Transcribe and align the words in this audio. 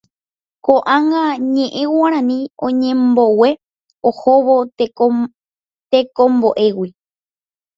Koʼág̃a 0.65 1.23
ñeʼẽ 1.53 1.83
Guarani 1.91 2.37
oñembogue 2.65 3.49
ohóvo 4.07 4.55
tekomboʼégui. 5.97 6.89